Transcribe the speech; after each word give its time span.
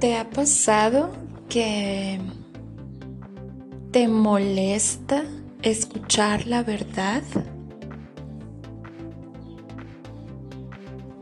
¿Te 0.00 0.16
ha 0.16 0.30
pasado 0.30 1.10
que 1.50 2.18
te 3.90 4.08
molesta 4.08 5.24
escuchar 5.60 6.46
la 6.46 6.62
verdad? 6.62 7.22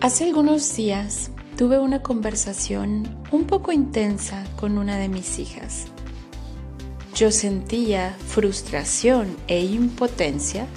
Hace 0.00 0.26
algunos 0.26 0.76
días 0.76 1.32
tuve 1.56 1.80
una 1.80 2.02
conversación 2.02 3.18
un 3.32 3.46
poco 3.46 3.72
intensa 3.72 4.44
con 4.54 4.78
una 4.78 4.96
de 4.96 5.08
mis 5.08 5.40
hijas. 5.40 5.86
Yo 7.16 7.32
sentía 7.32 8.16
frustración 8.28 9.36
e 9.48 9.60
impotencia 9.64 10.68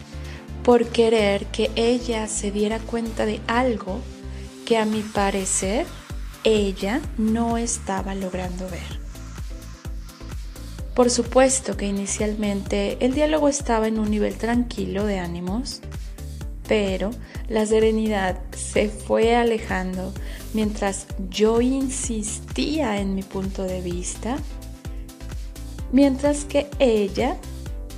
por 0.64 0.88
querer 0.88 1.46
que 1.52 1.70
ella 1.76 2.28
se 2.28 2.50
diera 2.50 2.80
cuenta 2.80 3.28
de 3.28 3.42
algo 3.46 4.00
que 4.66 4.80
a 4.80 4.86
mi 4.86 5.04
parecer 5.04 5.86
ella 6.44 7.02
no 7.18 7.58
estaba 7.58 8.16
logrando 8.16 8.68
ver. 8.70 9.00
Por 10.96 11.10
supuesto 11.10 11.78
que 11.78 11.86
inicialmente 11.86 12.98
el 13.00 13.14
diálogo 13.14 13.48
estaba 13.48 13.88
en 13.88 14.00
un 14.00 14.12
nivel 14.12 14.36
tranquilo 14.36 15.06
de 15.06 15.20
ánimos, 15.20 15.82
pero 16.68 17.12
la 17.48 17.66
serenidad 17.66 18.40
se 18.56 18.90
fue 18.90 19.36
alejando 19.36 20.14
mientras 20.54 21.08
yo 21.30 21.62
insistía 21.62 23.00
en 23.00 23.16
mi 23.16 23.24
punto 23.24 23.64
de 23.64 23.82
vista, 23.82 24.38
mientras 25.92 26.44
que 26.44 26.68
ella 26.80 27.38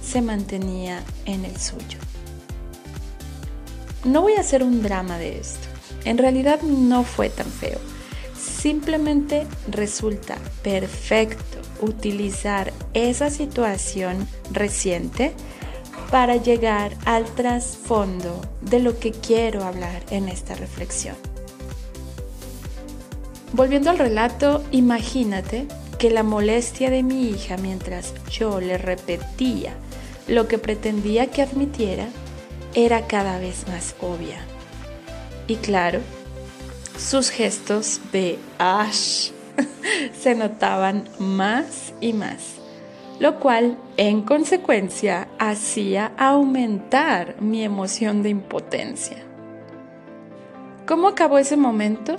se 0.04 0.22
mantenía 0.22 1.04
en 1.26 1.46
el 1.46 1.58
suyo. 1.58 1.98
No 4.04 4.22
voy 4.22 4.34
a 4.34 4.42
hacer 4.42 4.64
un 4.64 4.84
drama 4.84 5.18
de 5.18 5.40
esto. 5.40 5.68
En 6.06 6.18
realidad 6.18 6.62
no 6.62 7.04
fue 7.04 7.30
tan 7.30 7.48
feo 7.48 7.93
Simplemente 8.64 9.46
resulta 9.70 10.38
perfecto 10.62 11.60
utilizar 11.82 12.72
esa 12.94 13.30
situación 13.30 14.26
reciente 14.54 15.34
para 16.10 16.38
llegar 16.38 16.94
al 17.04 17.26
trasfondo 17.26 18.40
de 18.62 18.80
lo 18.80 18.98
que 19.00 19.12
quiero 19.12 19.66
hablar 19.66 20.02
en 20.12 20.30
esta 20.30 20.56
reflexión. 20.56 21.18
Volviendo 23.52 23.90
al 23.90 23.98
relato, 23.98 24.64
imagínate 24.72 25.68
que 26.00 26.10
la 26.10 26.24
molestia 26.24 26.90
de 26.90 27.04
mi 27.04 27.28
hija 27.28 27.58
mientras 27.58 28.14
yo 28.32 28.62
le 28.62 28.78
repetía 28.78 29.74
lo 30.30 30.48
que 30.48 30.58
pretendía 30.58 31.28
que 31.28 31.42
admitiera 31.42 32.08
era 32.74 33.08
cada 33.08 33.40
vez 33.40 33.68
más 33.68 33.94
obvia. 34.00 34.40
Y 35.48 35.58
claro, 35.58 36.00
sus 37.04 37.30
gestos 37.30 38.00
de 38.12 38.40
Ash 38.58 39.32
se 40.20 40.36
notaban 40.36 41.10
más 41.20 41.94
y 42.00 42.14
más, 42.14 42.56
lo 43.20 43.40
cual 43.40 43.78
en 43.98 44.22
consecuencia 44.22 45.28
hacía 45.38 46.14
aumentar 46.18 47.36
mi 47.42 47.64
emoción 47.64 48.24
de 48.24 48.30
impotencia. 48.30 49.18
¿Cómo 50.88 51.10
acabó 51.10 51.38
ese 51.38 51.58
momento? 51.58 52.16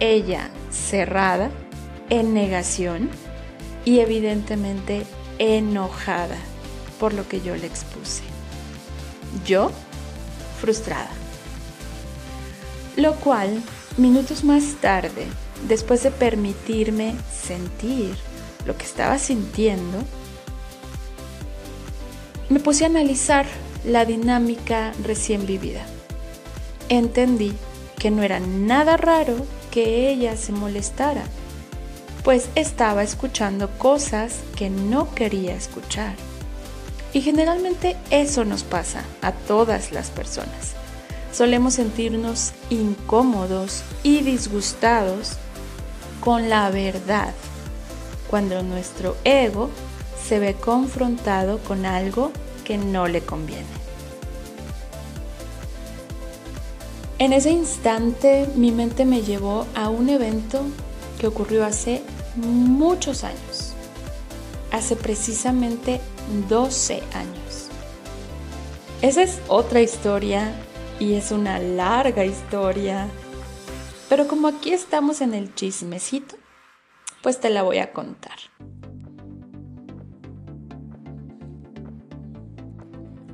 Ella 0.00 0.50
cerrada, 0.70 1.50
en 2.08 2.34
negación 2.34 3.10
y 3.84 4.00
evidentemente 4.00 5.02
enojada 5.38 6.36
por 6.98 7.12
lo 7.12 7.28
que 7.28 7.40
yo 7.40 7.54
le 7.56 7.66
expuse. 7.66 8.22
Yo 9.44 9.70
frustrada. 10.60 11.25
Lo 12.96 13.14
cual, 13.16 13.62
minutos 13.98 14.42
más 14.42 14.76
tarde, 14.80 15.26
después 15.68 16.02
de 16.02 16.10
permitirme 16.10 17.14
sentir 17.30 18.16
lo 18.64 18.76
que 18.78 18.86
estaba 18.86 19.18
sintiendo, 19.18 19.98
me 22.48 22.58
puse 22.58 22.84
a 22.84 22.88
analizar 22.88 23.44
la 23.84 24.06
dinámica 24.06 24.94
recién 25.04 25.46
vivida. 25.46 25.84
Entendí 26.88 27.52
que 27.98 28.10
no 28.10 28.22
era 28.22 28.40
nada 28.40 28.96
raro 28.96 29.44
que 29.70 30.10
ella 30.10 30.34
se 30.38 30.52
molestara, 30.52 31.24
pues 32.24 32.48
estaba 32.54 33.02
escuchando 33.02 33.68
cosas 33.76 34.36
que 34.56 34.70
no 34.70 35.14
quería 35.14 35.54
escuchar. 35.54 36.14
Y 37.12 37.20
generalmente 37.20 37.96
eso 38.10 38.46
nos 38.46 38.62
pasa 38.62 39.04
a 39.20 39.32
todas 39.32 39.92
las 39.92 40.08
personas 40.08 40.76
solemos 41.36 41.74
sentirnos 41.74 42.52
incómodos 42.70 43.82
y 44.02 44.22
disgustados 44.22 45.32
con 46.20 46.48
la 46.48 46.70
verdad 46.70 47.34
cuando 48.30 48.62
nuestro 48.62 49.18
ego 49.22 49.68
se 50.26 50.38
ve 50.38 50.54
confrontado 50.54 51.58
con 51.58 51.84
algo 51.84 52.32
que 52.64 52.78
no 52.78 53.06
le 53.06 53.20
conviene. 53.20 53.66
En 57.18 57.34
ese 57.34 57.50
instante 57.50 58.48
mi 58.56 58.72
mente 58.72 59.04
me 59.04 59.20
llevó 59.20 59.66
a 59.74 59.90
un 59.90 60.08
evento 60.08 60.62
que 61.20 61.26
ocurrió 61.26 61.66
hace 61.66 62.00
muchos 62.36 63.24
años, 63.24 63.74
hace 64.72 64.96
precisamente 64.96 66.00
12 66.48 67.02
años. 67.12 67.68
Esa 69.02 69.22
es 69.22 69.38
otra 69.48 69.82
historia 69.82 70.54
y 70.98 71.14
es 71.14 71.30
una 71.30 71.58
larga 71.58 72.24
historia. 72.24 73.08
Pero 74.08 74.28
como 74.28 74.48
aquí 74.48 74.72
estamos 74.72 75.20
en 75.20 75.34
el 75.34 75.54
chismecito, 75.54 76.36
pues 77.22 77.40
te 77.40 77.50
la 77.50 77.62
voy 77.62 77.78
a 77.78 77.92
contar. 77.92 78.36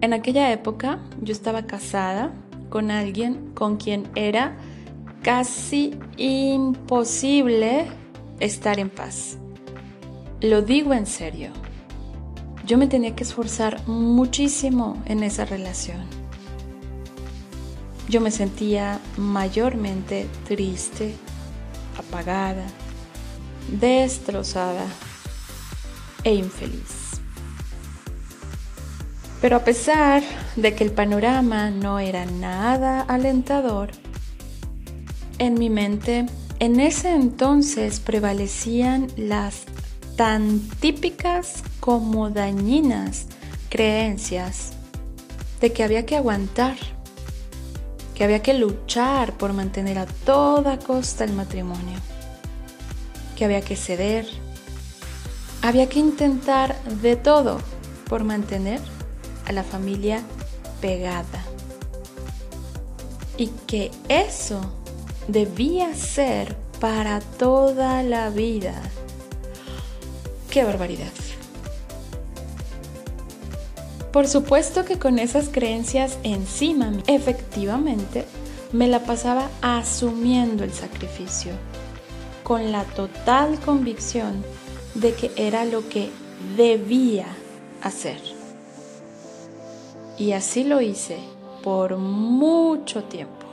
En 0.00 0.12
aquella 0.12 0.50
época 0.50 0.98
yo 1.20 1.32
estaba 1.32 1.66
casada 1.66 2.32
con 2.70 2.90
alguien 2.90 3.52
con 3.54 3.76
quien 3.76 4.10
era 4.14 4.56
casi 5.22 5.96
imposible 6.16 7.86
estar 8.40 8.80
en 8.80 8.90
paz. 8.90 9.38
Lo 10.40 10.62
digo 10.62 10.92
en 10.92 11.06
serio. 11.06 11.50
Yo 12.66 12.78
me 12.78 12.88
tenía 12.88 13.14
que 13.14 13.22
esforzar 13.22 13.86
muchísimo 13.86 15.00
en 15.06 15.22
esa 15.22 15.44
relación 15.44 16.21
yo 18.12 18.20
me 18.20 18.30
sentía 18.30 19.00
mayormente 19.16 20.28
triste, 20.46 21.14
apagada, 21.98 22.66
destrozada 23.68 24.84
e 26.22 26.34
infeliz. 26.34 27.22
Pero 29.40 29.56
a 29.56 29.64
pesar 29.64 30.22
de 30.56 30.74
que 30.74 30.84
el 30.84 30.92
panorama 30.92 31.70
no 31.70 31.98
era 31.98 32.26
nada 32.26 33.00
alentador, 33.00 33.92
en 35.38 35.54
mi 35.54 35.70
mente 35.70 36.26
en 36.58 36.80
ese 36.80 37.14
entonces 37.14 37.98
prevalecían 37.98 39.08
las 39.16 39.62
tan 40.16 40.60
típicas 40.80 41.62
como 41.80 42.28
dañinas 42.28 43.26
creencias 43.70 44.74
de 45.62 45.72
que 45.72 45.82
había 45.82 46.04
que 46.04 46.16
aguantar 46.18 46.76
que 48.22 48.26
había 48.26 48.40
que 48.40 48.54
luchar 48.54 49.32
por 49.32 49.52
mantener 49.52 49.98
a 49.98 50.06
toda 50.06 50.78
costa 50.78 51.24
el 51.24 51.32
matrimonio, 51.32 51.98
que 53.34 53.44
había 53.44 53.62
que 53.62 53.74
ceder, 53.74 54.28
había 55.60 55.88
que 55.88 55.98
intentar 55.98 56.80
de 56.84 57.16
todo 57.16 57.60
por 58.08 58.22
mantener 58.22 58.78
a 59.48 59.50
la 59.50 59.64
familia 59.64 60.22
pegada 60.80 61.42
y 63.36 63.48
que 63.66 63.90
eso 64.08 64.60
debía 65.26 65.92
ser 65.92 66.56
para 66.78 67.18
toda 67.18 68.04
la 68.04 68.30
vida. 68.30 68.80
¡Qué 70.48 70.62
barbaridad! 70.62 71.21
Por 74.12 74.28
supuesto 74.28 74.84
que 74.84 74.98
con 74.98 75.18
esas 75.18 75.48
creencias 75.48 76.18
encima, 76.22 76.92
efectivamente, 77.06 78.26
me 78.70 78.86
la 78.86 79.00
pasaba 79.00 79.48
asumiendo 79.62 80.64
el 80.64 80.72
sacrificio, 80.72 81.52
con 82.42 82.72
la 82.72 82.84
total 82.84 83.58
convicción 83.60 84.44
de 84.94 85.14
que 85.14 85.30
era 85.36 85.64
lo 85.64 85.88
que 85.88 86.10
debía 86.58 87.26
hacer. 87.82 88.18
Y 90.18 90.32
así 90.32 90.64
lo 90.64 90.82
hice 90.82 91.18
por 91.62 91.96
mucho 91.96 93.04
tiempo. 93.04 93.46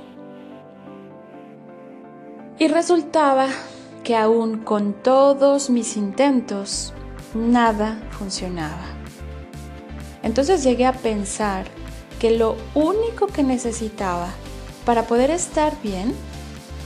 Y 2.57 2.67
resultaba 2.67 3.47
que 4.03 4.17
aún 4.17 4.57
con 4.65 4.91
todos 4.91 5.69
mis 5.69 5.95
intentos, 5.95 6.93
nada 7.33 8.01
funcionaba. 8.11 8.98
Entonces 10.23 10.63
llegué 10.63 10.85
a 10.85 10.93
pensar 10.93 11.65
que 12.19 12.31
lo 12.31 12.57
único 12.73 13.27
que 13.27 13.43
necesitaba 13.43 14.29
para 14.85 15.03
poder 15.03 15.31
estar 15.31 15.81
bien 15.81 16.13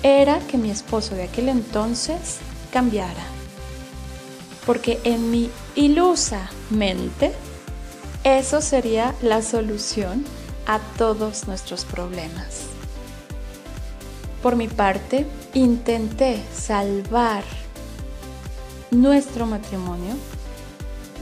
era 0.03 0.39
que 0.39 0.57
mi 0.57 0.69
esposo 0.69 1.15
de 1.15 1.23
aquel 1.23 1.49
entonces 1.49 2.39
cambiara. 2.71 3.23
Porque 4.65 4.99
en 5.03 5.31
mi 5.31 5.49
ilusa 5.75 6.49
mente, 6.69 7.33
eso 8.23 8.61
sería 8.61 9.15
la 9.21 9.41
solución 9.41 10.23
a 10.67 10.79
todos 10.97 11.47
nuestros 11.47 11.85
problemas. 11.85 12.67
Por 14.41 14.55
mi 14.55 14.67
parte, 14.67 15.25
intenté 15.53 16.41
salvar 16.53 17.43
nuestro 18.91 19.45
matrimonio 19.45 20.15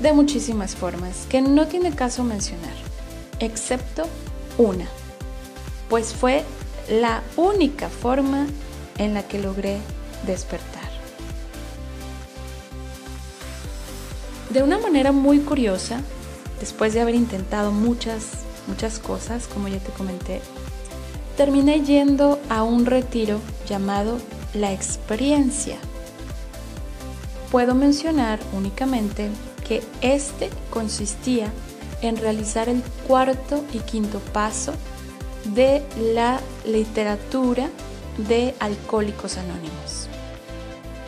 de 0.01 0.13
muchísimas 0.13 0.75
formas 0.75 1.27
que 1.29 1.41
no 1.41 1.67
tiene 1.67 1.93
caso 1.93 2.23
mencionar, 2.23 2.73
excepto 3.39 4.03
una, 4.57 4.87
pues 5.89 6.13
fue 6.13 6.43
la 6.89 7.21
única 7.37 7.87
forma 7.89 8.47
en 8.97 9.13
la 9.13 9.23
que 9.23 9.39
logré 9.39 9.77
despertar. 10.25 10.89
De 14.49 14.63
una 14.63 14.79
manera 14.79 15.11
muy 15.11 15.39
curiosa, 15.39 16.01
después 16.59 16.93
de 16.93 17.01
haber 17.01 17.15
intentado 17.15 17.71
muchas, 17.71 18.39
muchas 18.67 18.99
cosas, 18.99 19.47
como 19.47 19.67
ya 19.67 19.79
te 19.79 19.91
comenté, 19.91 20.41
terminé 21.37 21.81
yendo 21.81 22.39
a 22.49 22.63
un 22.63 22.85
retiro 22.85 23.39
llamado 23.69 24.17
La 24.53 24.73
Experiencia. 24.73 25.77
Puedo 27.51 27.75
mencionar 27.75 28.39
únicamente 28.53 29.29
que 29.71 29.81
este 30.01 30.49
consistía 30.69 31.49
en 32.01 32.17
realizar 32.17 32.67
el 32.67 32.83
cuarto 33.07 33.63
y 33.71 33.79
quinto 33.79 34.19
paso 34.19 34.73
de 35.55 35.81
la 36.13 36.41
literatura 36.65 37.69
de 38.17 38.53
Alcohólicos 38.59 39.37
Anónimos. 39.37 40.09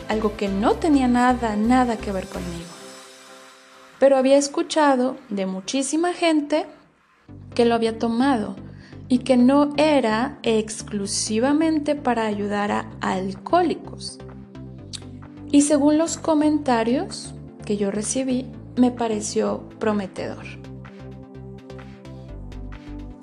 Algo 0.08 0.38
que 0.38 0.48
no 0.48 0.76
tenía 0.76 1.08
nada, 1.08 1.56
nada 1.56 1.98
que 1.98 2.10
ver 2.10 2.26
conmigo. 2.26 2.64
Pero 3.98 4.16
había 4.16 4.38
escuchado 4.38 5.18
de 5.28 5.44
muchísima 5.44 6.14
gente 6.14 6.64
que 7.54 7.66
lo 7.66 7.74
había 7.74 7.98
tomado 7.98 8.56
y 9.08 9.18
que 9.18 9.36
no 9.36 9.74
era 9.76 10.38
exclusivamente 10.42 11.96
para 11.96 12.24
ayudar 12.24 12.72
a 12.72 12.88
alcohólicos. 13.02 14.20
Y 15.52 15.60
según 15.60 15.98
los 15.98 16.16
comentarios 16.16 17.34
que 17.64 17.76
yo 17.76 17.90
recibí, 17.90 18.46
me 18.76 18.90
pareció 18.90 19.68
prometedor. 19.78 20.44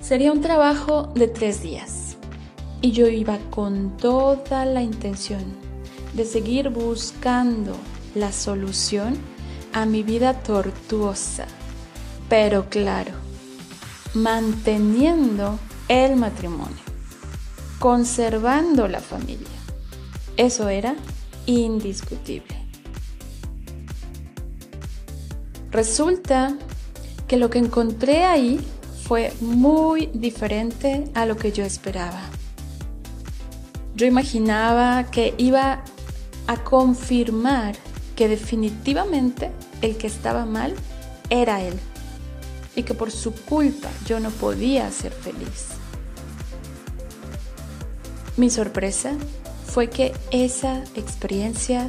Sería 0.00 0.32
un 0.32 0.40
trabajo 0.40 1.12
de 1.14 1.28
tres 1.28 1.62
días 1.62 2.16
y 2.80 2.90
yo 2.92 3.06
iba 3.08 3.38
con 3.50 3.96
toda 3.96 4.66
la 4.66 4.82
intención 4.82 5.44
de 6.14 6.24
seguir 6.24 6.70
buscando 6.70 7.76
la 8.14 8.32
solución 8.32 9.16
a 9.72 9.86
mi 9.86 10.02
vida 10.02 10.34
tortuosa, 10.42 11.46
pero 12.28 12.68
claro, 12.68 13.12
manteniendo 14.14 15.58
el 15.88 16.16
matrimonio, 16.16 16.84
conservando 17.78 18.88
la 18.88 19.00
familia. 19.00 19.48
Eso 20.36 20.68
era 20.68 20.96
indiscutible. 21.46 22.61
Resulta 25.72 26.54
que 27.26 27.38
lo 27.38 27.48
que 27.48 27.58
encontré 27.58 28.24
ahí 28.24 28.60
fue 29.04 29.32
muy 29.40 30.10
diferente 30.12 31.04
a 31.14 31.24
lo 31.24 31.36
que 31.36 31.50
yo 31.50 31.64
esperaba. 31.64 32.20
Yo 33.94 34.06
imaginaba 34.06 35.04
que 35.10 35.34
iba 35.38 35.82
a 36.46 36.56
confirmar 36.62 37.74
que 38.16 38.28
definitivamente 38.28 39.50
el 39.80 39.96
que 39.96 40.06
estaba 40.06 40.44
mal 40.44 40.74
era 41.30 41.62
él 41.62 41.74
y 42.76 42.82
que 42.82 42.94
por 42.94 43.10
su 43.10 43.32
culpa 43.32 43.88
yo 44.06 44.20
no 44.20 44.30
podía 44.30 44.90
ser 44.90 45.12
feliz. 45.12 45.68
Mi 48.36 48.50
sorpresa 48.50 49.12
fue 49.66 49.88
que 49.88 50.12
esa 50.30 50.84
experiencia 50.94 51.88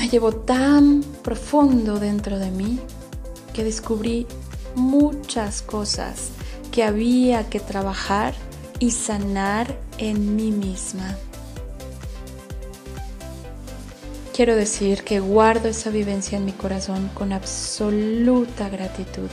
me 0.00 0.08
llevó 0.08 0.32
tan 0.32 1.02
profundo 1.22 2.00
dentro 2.00 2.38
de 2.38 2.50
mí 2.50 2.78
que 3.52 3.64
descubrí 3.64 4.26
muchas 4.74 5.60
cosas 5.60 6.30
que 6.72 6.84
había 6.84 7.50
que 7.50 7.60
trabajar 7.60 8.32
y 8.78 8.92
sanar 8.92 9.76
en 9.98 10.36
mí 10.36 10.52
misma. 10.52 11.18
Quiero 14.34 14.56
decir 14.56 15.04
que 15.04 15.20
guardo 15.20 15.68
esa 15.68 15.90
vivencia 15.90 16.38
en 16.38 16.46
mi 16.46 16.52
corazón 16.52 17.10
con 17.12 17.34
absoluta 17.34 18.70
gratitud. 18.70 19.28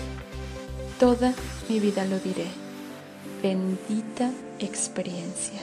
Toda 0.99 1.33
mi 1.69 1.79
vida 1.79 2.03
lo 2.03 2.19
diré. 2.19 2.47
Bendita 3.41 4.31
experiencia. 4.59 5.61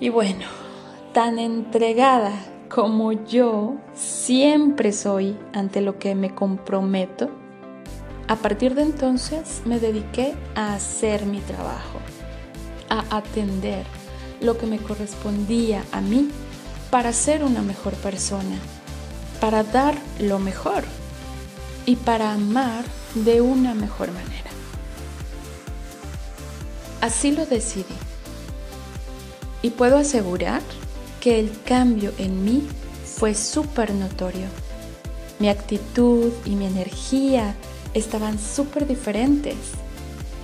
Y 0.00 0.08
bueno, 0.08 0.61
tan 1.12 1.38
entregada 1.38 2.32
como 2.68 3.12
yo 3.12 3.76
siempre 3.94 4.92
soy 4.92 5.36
ante 5.52 5.82
lo 5.82 5.98
que 5.98 6.14
me 6.14 6.34
comprometo, 6.34 7.28
a 8.28 8.36
partir 8.36 8.74
de 8.74 8.82
entonces 8.82 9.60
me 9.66 9.78
dediqué 9.78 10.34
a 10.54 10.74
hacer 10.74 11.26
mi 11.26 11.40
trabajo, 11.40 11.98
a 12.88 13.18
atender 13.18 13.84
lo 14.40 14.56
que 14.56 14.66
me 14.66 14.78
correspondía 14.78 15.84
a 15.92 16.00
mí 16.00 16.30
para 16.90 17.12
ser 17.12 17.44
una 17.44 17.60
mejor 17.60 17.92
persona, 17.94 18.56
para 19.38 19.64
dar 19.64 19.94
lo 20.18 20.38
mejor 20.38 20.84
y 21.84 21.96
para 21.96 22.32
amar 22.32 22.84
de 23.14 23.42
una 23.42 23.74
mejor 23.74 24.12
manera. 24.12 24.50
Así 27.02 27.32
lo 27.32 27.44
decidí. 27.44 27.96
Y 29.60 29.70
puedo 29.70 29.96
asegurar 29.98 30.62
que 31.22 31.38
el 31.38 31.52
cambio 31.64 32.12
en 32.18 32.44
mí 32.44 32.66
fue 33.04 33.32
súper 33.36 33.94
notorio. 33.94 34.48
Mi 35.38 35.48
actitud 35.48 36.32
y 36.44 36.56
mi 36.56 36.66
energía 36.66 37.54
estaban 37.94 38.40
súper 38.40 38.88
diferentes 38.88 39.54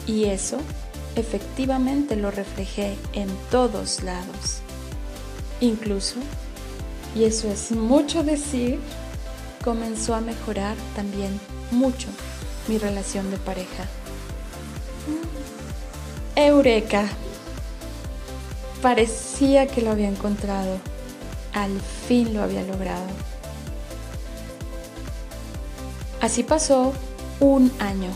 y 0.07 0.27
eso 0.27 0.59
efectivamente 1.17 2.15
lo 2.15 2.31
reflejé 2.31 2.95
en 3.13 3.29
todos 3.51 4.05
lados. 4.05 4.61
Incluso, 5.61 6.14
y 7.17 7.25
eso 7.25 7.50
es 7.50 7.73
mucho 7.73 8.23
decir, 8.23 8.79
comenzó 9.64 10.14
a 10.14 10.21
mejorar 10.21 10.76
también 10.95 11.41
mucho 11.73 12.07
mi 12.69 12.79
relación 12.79 13.33
de 13.33 13.38
pareja. 13.38 13.85
Eureka, 16.37 17.09
Parecía 18.82 19.66
que 19.66 19.82
lo 19.82 19.90
había 19.90 20.08
encontrado. 20.08 20.78
Al 21.52 21.80
fin 21.80 22.32
lo 22.32 22.42
había 22.42 22.62
logrado. 22.62 23.06
Así 26.20 26.44
pasó 26.44 26.92
un 27.40 27.73
año. 27.80 28.11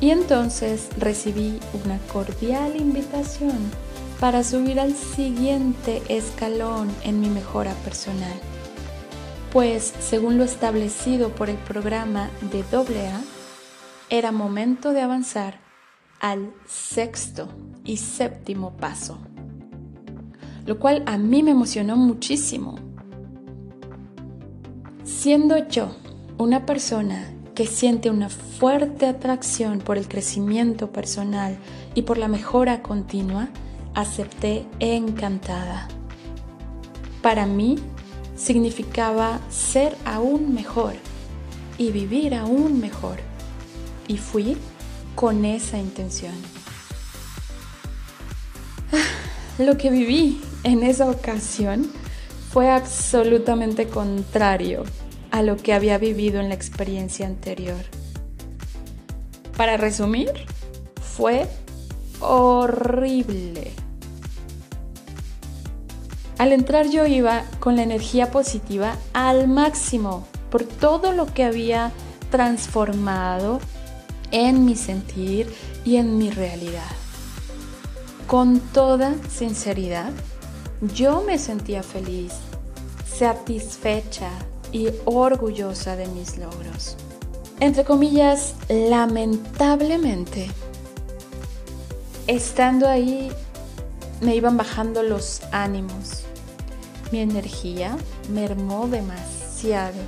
Y 0.00 0.10
entonces 0.10 0.88
recibí 0.98 1.60
una 1.84 1.98
cordial 2.12 2.76
invitación 2.76 3.58
para 4.20 4.42
subir 4.42 4.80
al 4.80 4.94
siguiente 4.94 6.02
escalón 6.08 6.88
en 7.02 7.20
mi 7.20 7.28
mejora 7.28 7.72
personal. 7.84 8.40
Pues, 9.52 9.94
según 10.00 10.38
lo 10.38 10.44
establecido 10.44 11.30
por 11.30 11.48
el 11.48 11.56
programa 11.56 12.30
de 12.50 12.60
AA, 12.62 13.20
era 14.10 14.32
momento 14.32 14.92
de 14.92 15.02
avanzar 15.02 15.60
al 16.20 16.52
sexto 16.66 17.48
y 17.84 17.98
séptimo 17.98 18.76
paso 18.76 19.18
lo 20.66 20.78
cual 20.78 21.02
a 21.06 21.16
mí 21.16 21.42
me 21.42 21.52
emocionó 21.52 21.96
muchísimo. 21.96 22.76
Siendo 25.04 25.68
yo 25.68 25.94
una 26.36 26.66
persona 26.66 27.32
que 27.54 27.66
siente 27.66 28.10
una 28.10 28.28
fuerte 28.28 29.06
atracción 29.06 29.78
por 29.78 29.96
el 29.96 30.08
crecimiento 30.08 30.92
personal 30.92 31.56
y 31.94 32.02
por 32.02 32.18
la 32.18 32.28
mejora 32.28 32.82
continua, 32.82 33.48
acepté 33.94 34.66
encantada. 34.78 35.88
Para 37.22 37.46
mí 37.46 37.76
significaba 38.36 39.40
ser 39.48 39.96
aún 40.04 40.52
mejor 40.52 40.94
y 41.78 41.90
vivir 41.90 42.34
aún 42.34 42.80
mejor. 42.80 43.18
Y 44.06 44.18
fui 44.18 44.56
con 45.14 45.44
esa 45.44 45.78
intención. 45.78 46.34
Ah, 48.92 49.62
lo 49.62 49.76
que 49.78 49.90
viví 49.90 50.40
en 50.66 50.82
esa 50.82 51.08
ocasión 51.08 51.88
fue 52.50 52.68
absolutamente 52.70 53.86
contrario 53.86 54.82
a 55.30 55.42
lo 55.42 55.56
que 55.56 55.72
había 55.72 55.96
vivido 55.96 56.40
en 56.40 56.48
la 56.48 56.56
experiencia 56.56 57.24
anterior. 57.24 57.80
Para 59.56 59.76
resumir, 59.76 60.32
fue 61.00 61.46
horrible. 62.18 63.70
Al 66.38 66.52
entrar 66.52 66.88
yo 66.90 67.06
iba 67.06 67.44
con 67.60 67.76
la 67.76 67.84
energía 67.84 68.32
positiva 68.32 68.96
al 69.12 69.46
máximo 69.46 70.26
por 70.50 70.64
todo 70.64 71.12
lo 71.12 71.26
que 71.26 71.44
había 71.44 71.92
transformado 72.32 73.60
en 74.32 74.64
mi 74.64 74.74
sentir 74.74 75.46
y 75.84 75.96
en 75.96 76.18
mi 76.18 76.30
realidad. 76.30 76.90
Con 78.26 78.58
toda 78.58 79.14
sinceridad, 79.30 80.10
yo 80.80 81.22
me 81.22 81.38
sentía 81.38 81.82
feliz, 81.82 82.32
satisfecha 83.06 84.30
y 84.72 84.88
orgullosa 85.04 85.96
de 85.96 86.06
mis 86.08 86.38
logros. 86.38 86.96
Entre 87.60 87.84
comillas, 87.84 88.54
lamentablemente, 88.68 90.50
estando 92.26 92.86
ahí 92.86 93.30
me 94.20 94.34
iban 94.34 94.56
bajando 94.56 95.02
los 95.02 95.42
ánimos. 95.52 96.24
Mi 97.12 97.20
energía 97.20 97.96
mermó 98.30 98.88
demasiado. 98.88 100.00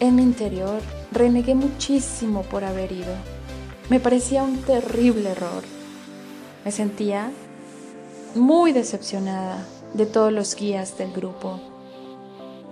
En 0.00 0.16
mi 0.16 0.22
interior 0.22 0.80
renegué 1.12 1.54
muchísimo 1.54 2.42
por 2.42 2.64
haber 2.64 2.92
ido. 2.92 3.14
Me 3.88 4.00
parecía 4.00 4.42
un 4.42 4.58
terrible 4.62 5.30
error. 5.30 5.62
Me 6.64 6.72
sentía 6.72 7.30
muy 8.34 8.72
decepcionada 8.72 9.64
de 9.94 10.06
todos 10.06 10.32
los 10.32 10.54
guías 10.54 10.98
del 10.98 11.12
grupo. 11.12 11.60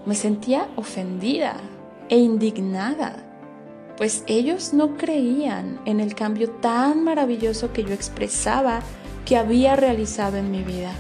Me 0.05 0.15
sentía 0.15 0.69
ofendida 0.77 1.57
e 2.09 2.19
indignada, 2.19 3.17
pues 3.97 4.23
ellos 4.27 4.73
no 4.73 4.97
creían 4.97 5.81
en 5.85 6.01
el 6.01 6.15
cambio 6.15 6.51
tan 6.51 7.03
maravilloso 7.03 7.73
que 7.73 7.83
yo 7.83 7.95
expresaba 7.95 8.81
que 9.25 9.37
había 9.37 9.75
realizado 9.75 10.37
en 10.37 10.51
mi 10.51 10.63
vida. 10.63 10.93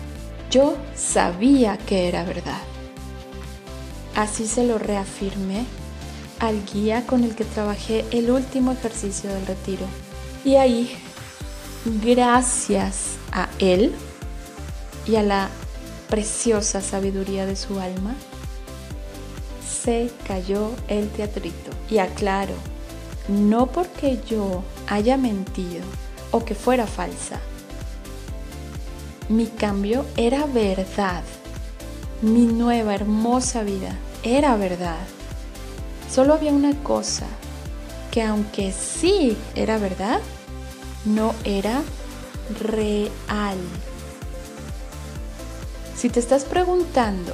Yo 0.50 0.76
sabía 0.94 1.76
que 1.78 2.08
era 2.08 2.24
verdad. 2.24 2.60
Así 4.16 4.46
se 4.46 4.66
lo 4.66 4.78
reafirmé 4.78 5.66
al 6.40 6.64
guía 6.64 7.06
con 7.06 7.22
el 7.22 7.34
que 7.34 7.44
trabajé 7.44 8.04
el 8.10 8.30
último 8.30 8.72
ejercicio 8.72 9.30
del 9.30 9.46
retiro. 9.46 9.86
Y 10.44 10.56
ahí, 10.56 10.90
gracias 12.02 13.16
a 13.32 13.48
él 13.58 13.92
y 15.06 15.16
a 15.16 15.22
la 15.22 15.48
preciosa 16.08 16.80
sabiduría 16.80 17.46
de 17.46 17.56
su 17.56 17.78
alma, 17.80 18.14
se 19.84 20.10
cayó 20.26 20.70
el 20.88 21.08
teatrito. 21.10 21.70
Y 21.88 21.98
aclaro, 21.98 22.54
no 23.28 23.66
porque 23.66 24.18
yo 24.28 24.62
haya 24.88 25.16
mentido 25.16 25.84
o 26.30 26.44
que 26.44 26.54
fuera 26.54 26.86
falsa. 26.86 27.40
Mi 29.28 29.46
cambio 29.46 30.04
era 30.16 30.46
verdad. 30.46 31.22
Mi 32.22 32.46
nueva 32.46 32.94
hermosa 32.94 33.62
vida 33.62 33.96
era 34.22 34.56
verdad. 34.56 35.06
Solo 36.12 36.34
había 36.34 36.52
una 36.52 36.74
cosa, 36.82 37.26
que 38.10 38.22
aunque 38.22 38.72
sí 38.72 39.36
era 39.54 39.78
verdad, 39.78 40.20
no 41.04 41.34
era 41.44 41.82
real. 42.60 43.58
Si 45.96 46.10
te 46.10 46.20
estás 46.20 46.44
preguntando 46.44 47.32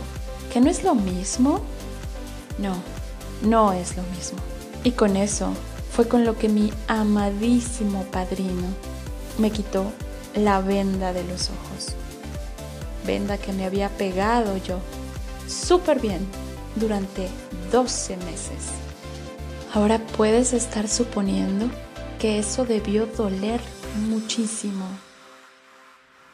que 0.53 0.61
no 0.61 0.71
es 0.71 0.85
lo 0.85 0.95
mismo, 0.95 1.61
no, 2.59 2.77
no 3.43 3.73
es 3.73 3.97
lo 3.97 4.05
mismo. 4.05 4.39
Y 4.85 4.93
con 4.93 5.17
eso 5.17 5.53
fue 5.91 6.07
con 6.07 6.25
lo 6.25 6.39
que 6.39 6.49
mi 6.49 6.73
amadísimo 6.87 8.05
padrino 8.05 8.69
me 9.39 9.51
quitó 9.51 9.91
la 10.37 10.61
venda 10.61 11.13
de 11.13 11.25
los 11.25 11.51
ojos. 11.51 11.95
Venda 13.05 13.37
que 13.37 13.53
me 13.53 13.65
había 13.65 13.89
pegado 13.89 14.57
yo 14.59 14.79
súper 15.49 15.99
bien 15.99 16.25
durante 16.77 17.29
12 17.73 18.17
meses. 18.19 18.71
Ahora 19.75 19.99
puedes 19.99 20.53
estar 20.53 20.87
suponiendo 20.87 21.69
que 22.21 22.39
eso 22.39 22.65
debió 22.65 23.07
doler 23.07 23.61
muchísimo. 24.09 24.87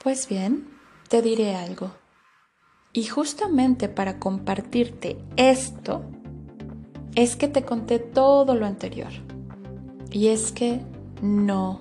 Pues 0.02 0.28
bien, 0.28 0.68
te 1.08 1.22
diré 1.22 1.56
algo. 1.56 1.90
Y 2.92 3.04
justamente 3.04 3.88
para 3.88 4.18
compartirte 4.18 5.18
esto, 5.36 6.02
es 7.14 7.36
que 7.36 7.48
te 7.48 7.64
conté 7.64 7.98
todo 7.98 8.54
lo 8.54 8.66
anterior. 8.66 9.10
Y 10.10 10.28
es 10.28 10.52
que 10.52 10.80
no, 11.20 11.80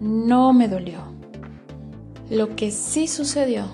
no 0.00 0.52
me 0.52 0.68
dolió. 0.68 1.00
Lo 2.28 2.54
que 2.56 2.70
sí 2.70 3.08
sucedió 3.08 3.66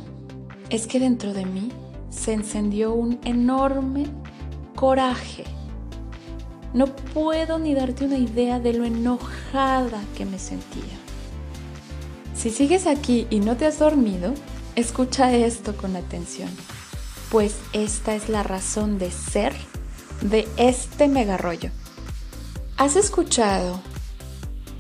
es 0.71 0.87
que 0.87 1.01
dentro 1.01 1.33
de 1.33 1.45
mí 1.45 1.71
se 2.11 2.33
encendió 2.33 2.93
un 2.93 3.19
enorme 3.25 4.07
coraje. 4.75 5.45
No 6.75 6.87
puedo 6.87 7.59
ni 7.59 7.75
darte 7.75 8.05
una 8.05 8.19
idea 8.19 8.61
de 8.61 8.75
lo 8.75 8.85
enojada 8.85 10.03
que 10.17 10.27
me 10.27 10.39
sentía. 10.39 10.83
Si 12.35 12.51
sigues 12.51 12.87
aquí 12.87 13.27
y 13.31 13.41
no 13.41 13.57
te 13.57 13.67
has 13.67 13.79
dormido, 13.79 14.35
escucha 14.79 15.35
esto 15.35 15.77
con 15.77 15.97
atención, 15.97 16.49
pues 17.31 17.57
esta 17.73 18.15
es 18.15 18.29
la 18.29 18.43
razón 18.43 18.99
de 18.99 19.11
ser 19.11 19.53
de 20.21 20.49
este 20.57 21.09
megarrollo. 21.09 21.71
¿Has 22.77 22.95
escuchado 22.95 23.81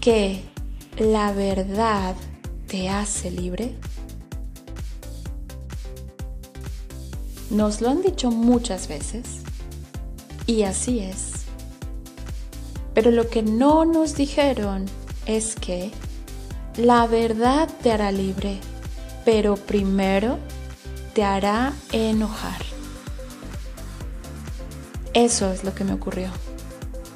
que 0.00 0.44
la 0.98 1.32
verdad 1.32 2.14
te 2.68 2.88
hace 2.88 3.30
libre? 3.30 3.74
Nos 7.50 7.80
lo 7.80 7.90
han 7.90 8.02
dicho 8.02 8.30
muchas 8.30 8.86
veces 8.86 9.40
y 10.46 10.62
así 10.62 11.00
es. 11.00 11.44
Pero 12.94 13.10
lo 13.10 13.28
que 13.28 13.42
no 13.42 13.84
nos 13.84 14.14
dijeron 14.14 14.86
es 15.26 15.56
que 15.56 15.90
la 16.76 17.06
verdad 17.08 17.68
te 17.82 17.90
hará 17.90 18.12
libre, 18.12 18.60
pero 19.28 19.56
primero 19.56 20.38
te 21.12 21.22
hará 21.22 21.74
enojar. 21.92 22.62
Eso 25.12 25.52
es 25.52 25.64
lo 25.64 25.74
que 25.74 25.84
me 25.84 25.92
ocurrió. 25.92 26.30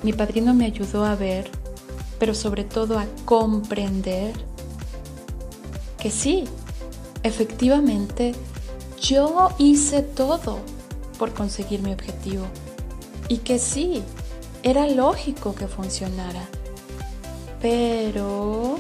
Mi 0.03 0.13
padrino 0.13 0.53
me 0.53 0.67
ayudó 0.67 1.07
a 1.07 1.15
ver, 1.15 1.51
pero 2.19 2.35
sobre 2.35 2.65
todo 2.65 2.99
a 2.99 3.07
comprender 3.25 4.35
que 5.99 6.11
sí, 6.11 6.45
efectivamente, 7.23 8.35
yo 9.01 9.49
hice 9.57 10.03
todo 10.03 10.59
por 11.19 11.33
conseguir 11.33 11.81
mi 11.81 11.95
objetivo 11.95 12.45
y 13.29 13.39
que 13.39 13.59
sí, 13.59 14.03
era 14.63 14.87
lógico 14.87 15.55
que 15.55 15.67
funcionara. 15.67 16.47
Pero 17.63 18.77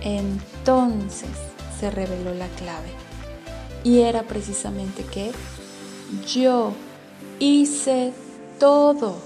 entonces 0.00 1.51
se 1.82 1.90
reveló 1.90 2.32
la 2.32 2.46
clave. 2.46 2.90
Y 3.82 4.02
era 4.02 4.22
precisamente 4.22 5.02
que 5.02 5.32
yo 6.32 6.74
hice 7.40 8.12
todo. 8.60 9.16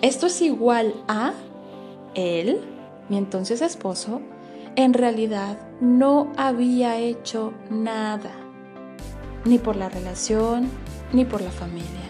Esto 0.00 0.26
es 0.26 0.40
igual 0.40 0.94
a 1.08 1.34
él, 2.14 2.62
mi 3.10 3.18
entonces 3.18 3.60
esposo, 3.60 4.22
en 4.76 4.94
realidad 4.94 5.58
no 5.82 6.32
había 6.38 6.96
hecho 6.96 7.52
nada, 7.68 8.32
ni 9.44 9.58
por 9.58 9.76
la 9.76 9.90
relación, 9.90 10.70
ni 11.12 11.26
por 11.26 11.42
la 11.42 11.50
familia. 11.50 12.08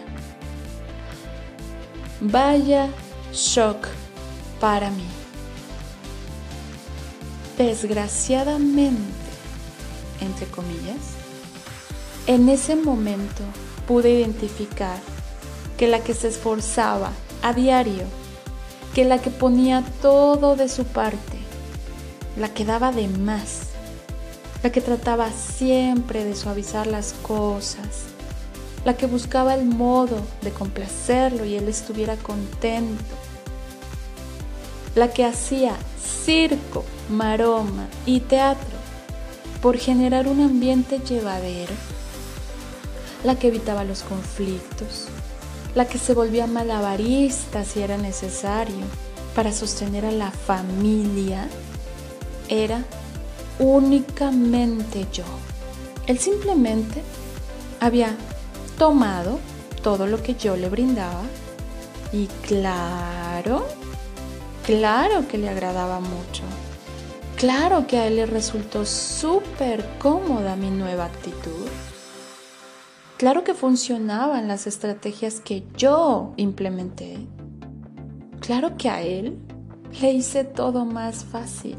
Vaya 2.21 2.87
shock 3.33 3.87
para 4.61 4.89
mí. 4.89 5.24
Desgraciadamente, 7.57 8.99
entre 10.19 10.45
comillas, 10.47 11.15
en 12.27 12.49
ese 12.49 12.75
momento 12.75 13.43
pude 13.87 14.09
identificar 14.09 14.97
que 15.77 15.87
la 15.87 16.01
que 16.01 16.13
se 16.13 16.27
esforzaba 16.27 17.11
a 17.41 17.53
diario, 17.53 18.03
que 18.93 19.05
la 19.05 19.19
que 19.19 19.29
ponía 19.29 19.83
todo 20.01 20.57
de 20.57 20.67
su 20.67 20.83
parte, 20.83 21.37
la 22.37 22.53
que 22.53 22.65
daba 22.65 22.91
de 22.91 23.07
más, 23.07 23.67
la 24.61 24.71
que 24.71 24.81
trataba 24.81 25.31
siempre 25.31 26.25
de 26.25 26.35
suavizar 26.35 26.87
las 26.87 27.13
cosas, 27.13 28.05
la 28.83 28.97
que 28.97 29.05
buscaba 29.05 29.53
el 29.53 29.65
modo 29.65 30.17
de 30.41 30.51
complacerlo 30.51 31.45
y 31.45 31.55
él 31.55 31.69
estuviera 31.69 32.17
contento, 32.17 33.03
la 34.95 35.11
que 35.11 35.25
hacía 35.25 35.75
circo, 36.01 36.83
maroma 37.09 37.87
y 38.05 38.21
teatro 38.21 38.75
por 39.61 39.77
generar 39.77 40.27
un 40.27 40.41
ambiente 40.41 40.99
llevadero, 40.99 41.73
la 43.23 43.37
que 43.37 43.47
evitaba 43.47 43.83
los 43.83 44.03
conflictos, 44.03 45.07
la 45.75 45.87
que 45.87 45.97
se 45.97 46.13
volvía 46.13 46.47
malabarista 46.47 47.65
si 47.65 47.81
era 47.81 47.97
necesario 47.97 48.85
para 49.35 49.51
sostener 49.51 50.05
a 50.05 50.11
la 50.11 50.31
familia 50.31 51.47
era 52.47 52.83
únicamente 53.59 55.07
yo. 55.11 55.23
Él 56.07 56.19
simplemente 56.19 57.01
había 57.79 58.15
tomado 58.77 59.39
todo 59.81 60.07
lo 60.07 60.21
que 60.21 60.35
yo 60.35 60.55
le 60.55 60.69
brindaba 60.69 61.23
y 62.13 62.27
claro, 62.47 63.65
claro 64.65 65.27
que 65.27 65.37
le 65.37 65.49
agradaba 65.49 65.99
mucho. 65.99 66.43
Claro 67.37 67.85
que 67.85 67.97
a 67.97 68.07
él 68.07 68.15
le 68.15 68.25
resultó 68.25 68.85
súper 68.85 69.85
cómoda 69.99 70.55
mi 70.55 70.69
nueva 70.69 71.05
actitud. 71.05 71.67
Claro 73.17 73.43
que 73.43 73.53
funcionaban 73.53 74.47
las 74.47 74.67
estrategias 74.67 75.39
que 75.39 75.63
yo 75.77 76.33
implementé. 76.37 77.17
Claro 78.39 78.77
que 78.77 78.89
a 78.89 79.01
él 79.01 79.37
le 80.01 80.11
hice 80.11 80.43
todo 80.43 80.85
más 80.85 81.23
fácil. 81.23 81.77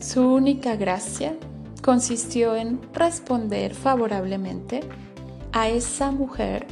Su 0.00 0.22
única 0.22 0.76
gracia 0.76 1.34
consistió 1.82 2.56
en 2.56 2.80
responder 2.92 3.74
favorablemente 3.74 4.80
a 5.52 5.68
esa 5.68 6.10
mujer 6.10 6.66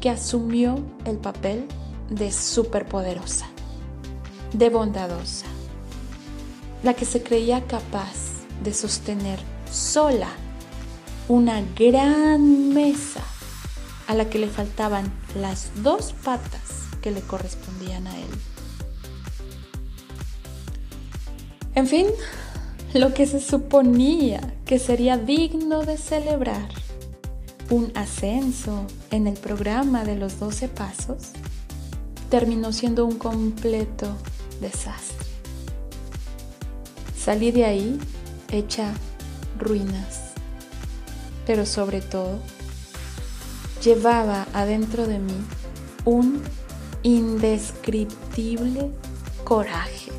que 0.00 0.10
asumió 0.10 0.76
el 1.04 1.18
papel 1.18 1.66
de 2.12 2.30
superpoderosa, 2.32 3.46
de 4.52 4.68
bondadosa, 4.68 5.46
la 6.82 6.94
que 6.94 7.04
se 7.04 7.22
creía 7.22 7.66
capaz 7.66 8.14
de 8.62 8.74
sostener 8.74 9.38
sola 9.70 10.28
una 11.28 11.62
gran 11.76 12.74
mesa 12.74 13.22
a 14.06 14.14
la 14.14 14.28
que 14.28 14.38
le 14.38 14.48
faltaban 14.48 15.10
las 15.34 15.70
dos 15.82 16.12
patas 16.24 16.88
que 17.00 17.10
le 17.10 17.20
correspondían 17.20 18.06
a 18.06 18.18
él. 18.18 18.28
En 21.74 21.86
fin, 21.86 22.06
lo 22.92 23.14
que 23.14 23.26
se 23.26 23.40
suponía 23.40 24.54
que 24.66 24.78
sería 24.78 25.16
digno 25.16 25.84
de 25.84 25.96
celebrar, 25.96 26.68
un 27.70 27.90
ascenso 27.94 28.86
en 29.10 29.26
el 29.26 29.34
programa 29.34 30.04
de 30.04 30.16
los 30.16 30.38
12 30.38 30.68
pasos, 30.68 31.30
terminó 32.32 32.72
siendo 32.72 33.04
un 33.04 33.18
completo 33.18 34.06
desastre. 34.58 35.26
Salí 37.14 37.50
de 37.50 37.66
ahí 37.66 37.98
hecha 38.50 38.94
ruinas, 39.58 40.32
pero 41.46 41.66
sobre 41.66 42.00
todo 42.00 42.38
llevaba 43.84 44.46
adentro 44.54 45.06
de 45.06 45.18
mí 45.18 45.34
un 46.06 46.42
indescriptible 47.02 48.90
coraje. 49.44 50.10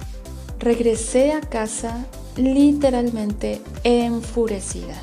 Regresé 0.60 1.32
a 1.32 1.42
casa 1.42 2.06
literalmente 2.36 3.60
enfurecida. 3.84 5.02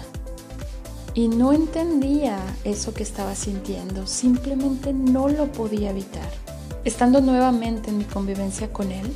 Y 1.14 1.26
no 1.26 1.52
entendía 1.52 2.38
eso 2.62 2.94
que 2.94 3.02
estaba 3.02 3.34
sintiendo, 3.34 4.06
simplemente 4.06 4.92
no 4.92 5.28
lo 5.28 5.50
podía 5.50 5.90
evitar. 5.90 6.49
Estando 6.84 7.20
nuevamente 7.20 7.90
en 7.90 7.98
mi 7.98 8.04
convivencia 8.04 8.72
con 8.72 8.90
él, 8.90 9.06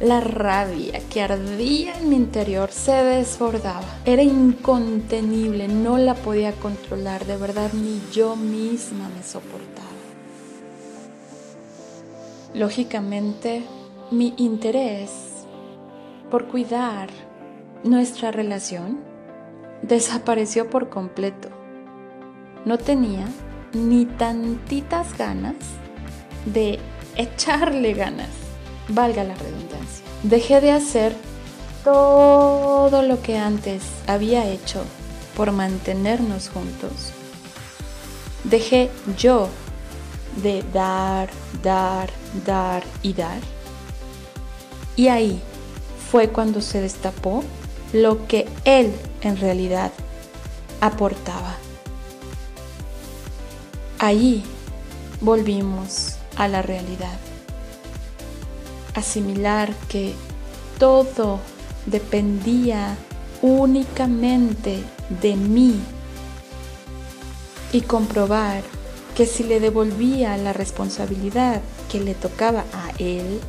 la 0.00 0.20
rabia 0.20 1.00
que 1.10 1.20
ardía 1.20 1.98
en 1.98 2.08
mi 2.08 2.16
interior 2.16 2.70
se 2.72 2.92
desbordaba. 2.92 3.84
Era 4.06 4.22
incontenible, 4.22 5.68
no 5.68 5.98
la 5.98 6.14
podía 6.14 6.52
controlar, 6.52 7.26
de 7.26 7.36
verdad 7.36 7.70
ni 7.74 8.00
yo 8.12 8.34
misma 8.34 9.10
me 9.10 9.22
soportaba. 9.22 9.88
Lógicamente, 12.54 13.62
mi 14.10 14.32
interés 14.38 15.10
por 16.30 16.48
cuidar 16.48 17.10
nuestra 17.82 18.30
relación 18.30 19.00
desapareció 19.82 20.70
por 20.70 20.88
completo. 20.88 21.50
No 22.64 22.78
tenía 22.78 23.26
ni 23.74 24.06
tantitas 24.06 25.16
ganas 25.18 25.56
de 26.44 26.78
echarle 27.16 27.94
ganas, 27.94 28.28
valga 28.88 29.24
la 29.24 29.34
redundancia. 29.34 30.04
Dejé 30.22 30.60
de 30.60 30.72
hacer 30.72 31.14
todo 31.84 33.02
lo 33.02 33.20
que 33.22 33.38
antes 33.38 33.82
había 34.06 34.48
hecho 34.48 34.82
por 35.36 35.52
mantenernos 35.52 36.48
juntos. 36.48 37.12
Dejé 38.44 38.90
yo 39.18 39.48
de 40.42 40.64
dar, 40.72 41.28
dar, 41.62 42.10
dar 42.46 42.82
y 43.02 43.12
dar. 43.12 43.40
Y 44.96 45.08
ahí 45.08 45.40
fue 46.10 46.28
cuando 46.28 46.60
se 46.60 46.80
destapó 46.80 47.42
lo 47.92 48.26
que 48.26 48.48
él 48.64 48.92
en 49.22 49.36
realidad 49.36 49.92
aportaba. 50.80 51.54
Ahí 53.98 54.44
volvimos 55.20 56.13
a 56.36 56.48
la 56.48 56.62
realidad. 56.62 57.18
Asimilar 58.94 59.74
que 59.88 60.14
todo 60.78 61.40
dependía 61.86 62.96
únicamente 63.42 64.82
de 65.22 65.36
mí 65.36 65.78
y 67.72 67.82
comprobar 67.82 68.62
que 69.14 69.26
si 69.26 69.44
le 69.44 69.60
devolvía 69.60 70.36
la 70.36 70.52
responsabilidad 70.52 71.60
que 71.90 72.00
le 72.00 72.14
tocaba 72.14 72.64
a 72.72 72.90
él, 72.98 73.40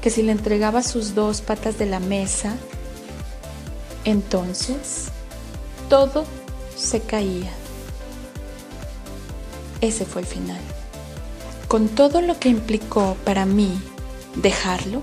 que 0.00 0.10
si 0.10 0.22
le 0.22 0.32
entregaba 0.32 0.82
sus 0.82 1.14
dos 1.14 1.40
patas 1.40 1.78
de 1.78 1.86
la 1.86 2.00
mesa, 2.00 2.54
entonces 4.04 5.06
todo 5.88 6.24
se 6.76 7.00
caía. 7.00 7.50
Ese 9.80 10.06
fue 10.06 10.22
el 10.22 10.26
final. 10.26 10.75
Con 11.68 11.88
todo 11.88 12.20
lo 12.20 12.38
que 12.38 12.48
implicó 12.48 13.16
para 13.24 13.44
mí 13.44 13.80
dejarlo, 14.36 15.02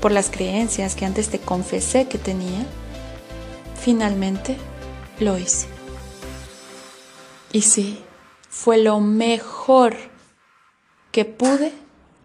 por 0.00 0.12
las 0.12 0.30
creencias 0.30 0.94
que 0.96 1.04
antes 1.04 1.28
te 1.28 1.38
confesé 1.38 2.08
que 2.08 2.18
tenía, 2.18 2.66
finalmente 3.76 4.56
lo 5.20 5.38
hice. 5.38 5.68
Y 7.52 7.62
sí, 7.62 8.02
fue 8.48 8.78
lo 8.78 9.00
mejor 9.00 9.96
que 11.12 11.24
pude 11.24 11.72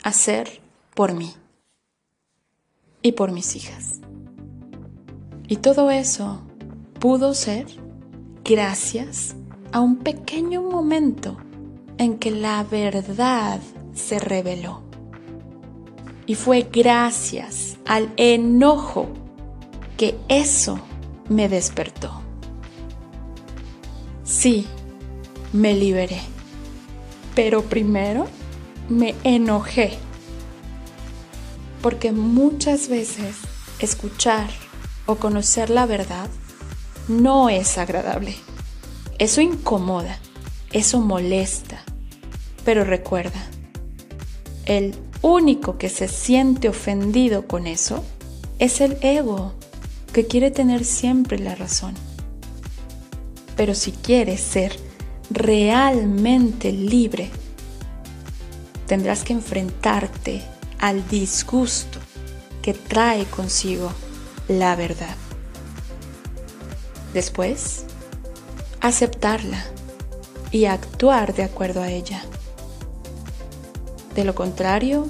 hacer 0.04 0.62
por 0.94 1.14
mí 1.14 1.34
y 3.02 3.12
por 3.12 3.32
mis 3.32 3.56
hijas. 3.56 4.00
Y 5.48 5.58
todo 5.58 5.92
eso 5.92 6.42
pudo 7.00 7.36
ser 7.36 7.68
gracias 8.44 9.36
a 9.72 9.82
un 9.82 9.98
pequeño 9.98 10.64
momento 10.64 11.38
en 11.98 12.18
que 12.18 12.32
la 12.32 12.64
verdad 12.64 13.60
se 13.94 14.20
reveló. 14.20 14.82
Y 16.26 16.36
fue 16.36 16.68
gracias 16.72 17.78
al 17.86 18.12
enojo 18.18 19.10
que 19.98 20.18
eso 20.28 20.80
me 21.30 21.48
despertó. 21.50 22.22
Sí, 24.24 24.66
me 25.54 25.74
liberé. 25.74 26.20
Pero 27.36 27.64
primero 27.64 28.28
me 28.90 29.16
enojé 29.24 29.98
porque 31.86 32.12
muchas 32.12 32.88
veces 32.88 33.36
escuchar 33.78 34.50
o 35.06 35.18
conocer 35.18 35.70
la 35.70 35.86
verdad 35.86 36.30
no 37.08 37.50
es 37.50 37.78
agradable. 37.78 38.36
Eso 39.20 39.42
incomoda, 39.42 40.18
eso 40.72 41.00
molesta. 41.00 41.85
Pero 42.66 42.84
recuerda, 42.84 43.42
el 44.66 44.96
único 45.22 45.78
que 45.78 45.88
se 45.88 46.08
siente 46.08 46.68
ofendido 46.68 47.48
con 47.48 47.68
eso 47.68 48.04
es 48.60 48.82
el 48.82 48.98
ego, 49.02 49.54
que 50.12 50.26
quiere 50.26 50.50
tener 50.52 50.84
siempre 50.84 51.38
la 51.40 51.56
razón. 51.56 51.94
Pero 53.56 53.76
si 53.76 53.92
quieres 53.92 54.42
ser 54.42 54.78
realmente 55.30 56.72
libre, 56.72 57.30
tendrás 58.88 59.24
que 59.24 59.34
enfrentarte 59.34 60.42
al 60.80 61.08
disgusto 61.08 62.00
que 62.62 62.74
trae 62.74 63.26
consigo 63.26 63.92
la 64.48 64.76
verdad. 64.76 65.16
Después, 67.14 67.86
aceptarla 68.82 69.64
y 70.52 70.66
actuar 70.66 71.34
de 71.34 71.44
acuerdo 71.44 71.82
a 71.82 71.90
ella. 71.90 72.24
De 74.16 74.24
lo 74.24 74.34
contrario, 74.34 75.08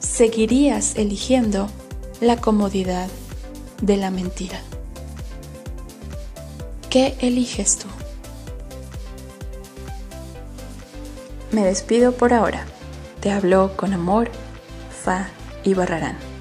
seguirías 0.00 0.96
eligiendo 0.96 1.68
la 2.20 2.38
comodidad 2.38 3.08
de 3.82 3.96
la 3.96 4.10
mentira. 4.10 4.60
¿Qué 6.88 7.14
eliges 7.20 7.78
tú? 7.78 7.86
Me 11.52 11.62
despido 11.64 12.12
por 12.12 12.32
ahora. 12.32 12.66
Te 13.20 13.30
hablo 13.30 13.76
con 13.76 13.92
amor 13.92 14.30
y 15.62 15.74
Barrarán. 15.74 16.35